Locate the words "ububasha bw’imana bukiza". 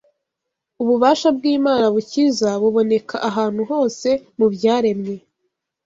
0.81-2.49